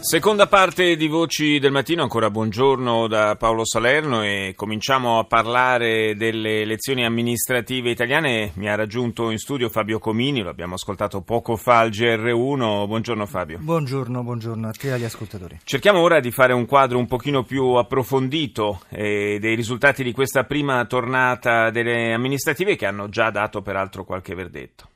[0.00, 6.14] Seconda parte di Voci del Mattino, ancora buongiorno da Paolo Salerno e cominciamo a parlare
[6.14, 8.52] delle elezioni amministrative italiane.
[8.54, 12.86] Mi ha raggiunto in studio Fabio Comini, lo abbiamo ascoltato poco fa al GR1.
[12.86, 13.58] Buongiorno Fabio.
[13.60, 15.58] Buongiorno, buongiorno a te e agli ascoltatori.
[15.64, 20.44] Cerchiamo ora di fare un quadro un pochino più approfondito eh, dei risultati di questa
[20.44, 24.90] prima tornata delle amministrative che hanno già dato peraltro qualche verdetto.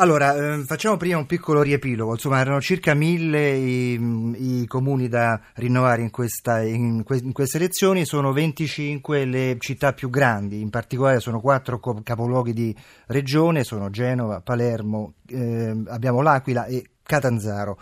[0.00, 2.12] Allora, eh, facciamo prima un piccolo riepilogo.
[2.12, 7.56] Insomma, erano circa mille i, i comuni da rinnovare in, questa, in, que, in, queste
[7.56, 13.90] elezioni, sono 25 le città più grandi, in particolare sono quattro capoluoghi di regione, sono
[13.90, 17.76] Genova, Palermo, eh, abbiamo L'Aquila e Catanzaro.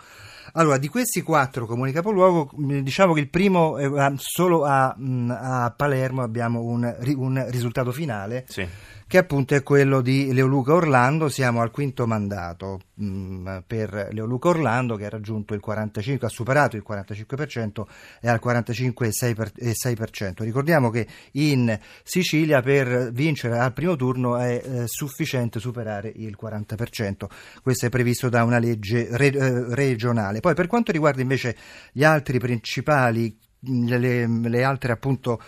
[0.57, 6.23] Allora, di questi quattro comuni capoluogo, diciamo che il primo, eh, solo a, a, Palermo
[6.23, 8.45] abbiamo un, un risultato finale.
[8.47, 8.67] Sì
[9.07, 11.29] che appunto è quello di Leoluca Orlando.
[11.29, 16.29] Siamo al quinto mandato mh, mm, per Leoluca Orlando che ha raggiunto il 45, ha
[16.29, 17.85] superato il 45%
[18.21, 20.43] e al 45,6%.
[20.43, 27.25] Ricordiamo che in Sicilia per vincere al primo turno è eh, sufficiente superare il 40%.
[27.61, 30.39] Questo è previsto da una legge re, eh, regionale.
[30.39, 31.55] Poi per quanto riguarda invece
[31.91, 35.41] gli altri principali, le, le altre appunto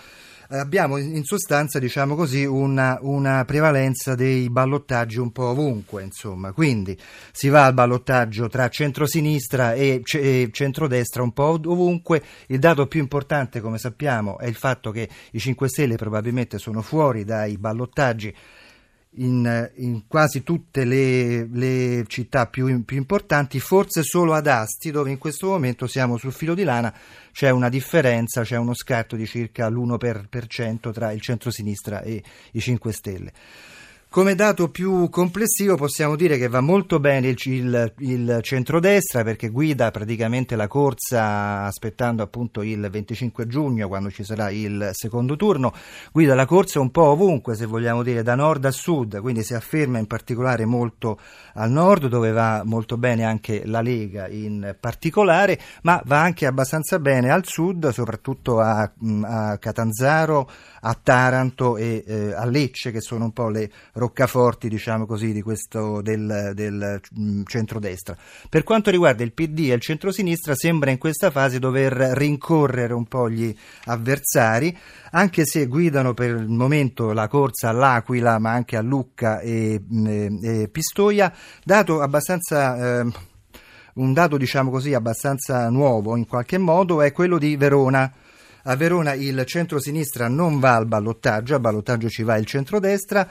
[0.50, 6.52] abbiamo in sostanza, diciamo così, una, una, prevalenza dei ballottaggi un po' ovunque, insomma.
[6.52, 6.97] Quindi
[7.31, 12.23] si va al ballottaggio tra centrosinistra e, e centrodestra un po' ovunque.
[12.47, 16.81] Il dato più importante, come sappiamo, è il fatto che i 5 Stelle probabilmente sono
[16.81, 18.34] fuori dai ballottaggi
[19.13, 25.09] in, in quasi tutte le, le città più, più, importanti, forse solo ad Asti, dove
[25.09, 26.93] in questo momento siamo sul filo di lana,
[27.31, 32.91] c'è una differenza, c'è uno scarto di circa l'1% tra il centro-sinistra e i 5
[32.91, 33.33] Stelle.
[34.11, 39.50] Come dato più complessivo possiamo dire che va molto bene il, il, il, centrodestra perché
[39.50, 45.72] guida praticamente la corsa aspettando appunto il 25 giugno quando ci sarà il secondo turno,
[46.11, 49.53] guida la corsa un po' ovunque se vogliamo dire da nord a sud, quindi si
[49.53, 51.19] afferma in particolare molto
[51.53, 56.97] al nord dove va molto bene anche la Lega in particolare, ma va anche abbastanza
[56.97, 58.91] bene al sud, soprattutto a,
[59.22, 60.50] a Catanzaro,
[60.81, 65.41] a Taranto e eh, a Lecce che sono un po' le roccaforti, diciamo così, di
[65.41, 68.16] questo del, del mm, centrodestra.
[68.50, 73.06] Per quanto riguarda il PD e il centrosinistra, sembra in questa fase dover rincorrere un
[73.06, 73.53] po' gli
[73.85, 74.75] avversari,
[75.12, 80.07] anche se guidano per il momento la corsa all'Aquila, ma anche a Lucca e, mm,
[80.07, 83.01] e, e Pistoia, dato abbastanza.
[83.01, 83.28] Eh,
[83.91, 88.09] un dato, diciamo così, abbastanza nuovo in qualche modo è quello di Verona.
[88.64, 93.30] A Verona il centro-sinistra non va al ballottaggio, al ballottaggio ci va il centrodestra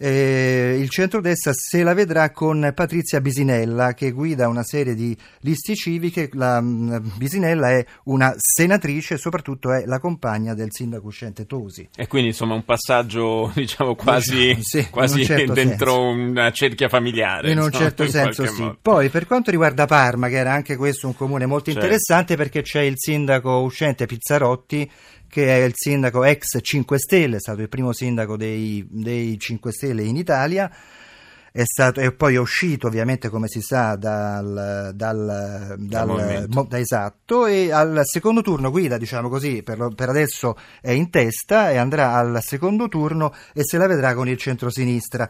[0.00, 5.74] eh, il centrodestra se la vedrà con Patrizia Bisinella che guida una serie di liste
[5.74, 6.30] civiche.
[6.34, 11.88] La mm, Bisinella è una senatrice e soprattutto è la compagna del sindaco uscente Tosi.
[11.96, 16.30] E quindi insomma un passaggio diciamo quasi, diciamo, sì, quasi certo dentro senso.
[16.30, 17.50] una cerchia familiare.
[17.50, 18.62] In un insomma, certo in senso sì.
[18.62, 18.78] Modo.
[18.80, 21.80] Poi per quanto riguarda Parma, che era anche questo un comune molto certo.
[21.80, 24.88] interessante perché c'è il sindaco uscente Pizzarotti
[25.28, 29.72] che è il sindaco ex 5 Stelle, è stato il primo sindaco dei, dei 5
[29.72, 30.70] Stelle in Italia.
[31.50, 37.46] È stato, e poi è uscito ovviamente come si sa dal, dal, dal, dal esatto
[37.46, 42.12] e al secondo turno guida diciamo così per, per, adesso è in testa e andrà
[42.12, 45.28] al secondo turno e se la vedrà con il centrosinistra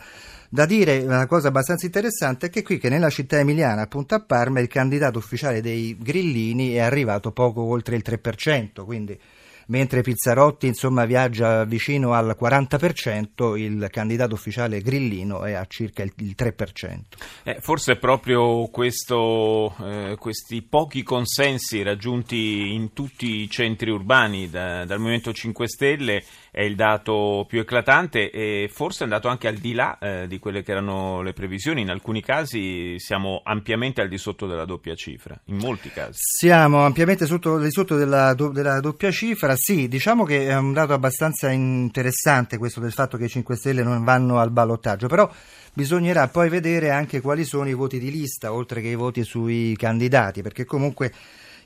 [0.50, 4.20] da dire una cosa abbastanza interessante è che qui che nella città emiliana appunto a
[4.20, 9.18] Parma il candidato ufficiale dei grillini è arrivato poco oltre il 3% quindi
[9.68, 16.12] mentre Pizzarotti insomma, viaggia vicino al 40%, il candidato ufficiale Grillino è a circa il,
[16.16, 16.98] il 3%.
[17.44, 24.84] Eh, forse proprio questo, eh, questi pochi consensi raggiunti in tutti i centri urbani da,
[24.84, 29.56] dal Movimento 5 Stelle è il dato più eclatante e forse è andato anche al
[29.56, 31.82] di là eh, di quelle che erano le previsioni.
[31.82, 36.18] In alcuni casi siamo ampiamente al di sotto della doppia cifra, in molti casi.
[36.20, 40.56] Siamo ampiamente sotto, al di sotto della, do, della doppia cifra, sì, diciamo che è
[40.56, 45.08] un dato abbastanza interessante questo del fatto che i 5 Stelle non vanno al ballottaggio,
[45.08, 45.28] però
[45.74, 49.74] bisognerà poi vedere anche quali sono i voti di lista, oltre che i voti sui
[49.76, 51.12] candidati, perché comunque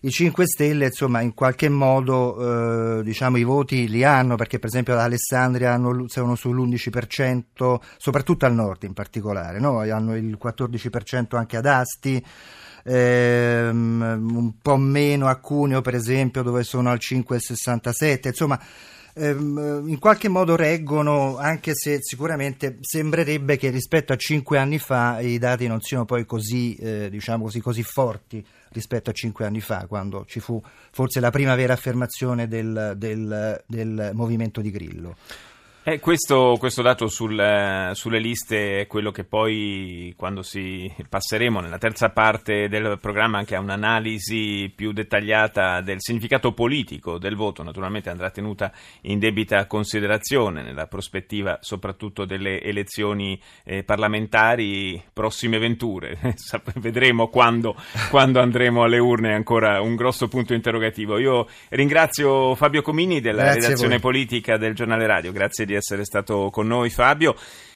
[0.01, 4.69] i 5 Stelle insomma in qualche modo eh, diciamo, i voti li hanno perché per
[4.69, 9.79] esempio ad Alessandria hanno, sono sull'11% soprattutto al nord in particolare no?
[9.79, 12.25] hanno il 14% anche ad Asti
[12.85, 18.61] ehm, un po' meno a Cuneo per esempio dove sono al 5,67, insomma
[19.15, 25.21] ehm, in qualche modo reggono, anche se sicuramente sembrerebbe che rispetto a cinque anni fa
[25.21, 29.61] i dati non siano poi così, eh, diciamo così, così forti rispetto a cinque anni
[29.61, 35.17] fa, quando ci fu forse la prima vera affermazione del, del, del movimento di Grillo.
[35.85, 41.79] Eh, questo, questo, dato sul, sulle liste è quello che poi, quando si passeremo nella
[41.79, 48.11] terza parte del programma, anche a un'analisi più dettagliata del significato politico del voto, naturalmente
[48.11, 48.71] andrà tenuta
[49.03, 56.17] in debita considerazione nella prospettiva soprattutto delle elezioni eh, parlamentari, prossime venture.
[56.77, 57.75] Vedremo quando,
[58.09, 61.19] quando, andremo alle urne, ancora un grosso punto interrogativo.
[61.19, 66.51] Io ringrazio Fabio Comini della Grazie redazione politica del giornale radio, grazie di essere stato
[66.51, 67.35] con noi Fabio.